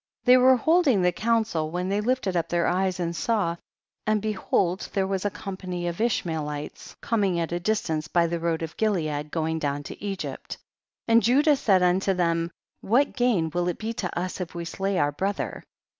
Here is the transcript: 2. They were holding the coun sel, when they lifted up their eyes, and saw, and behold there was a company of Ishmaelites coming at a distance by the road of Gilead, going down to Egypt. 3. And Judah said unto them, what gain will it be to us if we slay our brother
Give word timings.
2. 0.25 0.31
They 0.31 0.37
were 0.37 0.55
holding 0.57 1.03
the 1.03 1.11
coun 1.11 1.45
sel, 1.45 1.69
when 1.69 1.87
they 1.87 2.01
lifted 2.01 2.35
up 2.35 2.49
their 2.49 2.65
eyes, 2.65 2.99
and 2.99 3.15
saw, 3.15 3.55
and 4.07 4.19
behold 4.19 4.89
there 4.93 5.05
was 5.05 5.25
a 5.25 5.29
company 5.29 5.87
of 5.87 6.01
Ishmaelites 6.01 6.95
coming 7.01 7.39
at 7.39 7.51
a 7.51 7.59
distance 7.59 8.07
by 8.07 8.25
the 8.25 8.39
road 8.39 8.63
of 8.63 8.75
Gilead, 8.77 9.29
going 9.29 9.59
down 9.59 9.83
to 9.83 10.03
Egypt. 10.03 10.55
3. 10.55 10.61
And 11.13 11.21
Judah 11.21 11.55
said 11.55 11.83
unto 11.83 12.15
them, 12.15 12.49
what 12.81 13.13
gain 13.15 13.51
will 13.51 13.67
it 13.67 13.77
be 13.77 13.93
to 13.93 14.17
us 14.19 14.41
if 14.41 14.55
we 14.55 14.65
slay 14.65 14.97
our 14.97 15.11
brother 15.11 15.63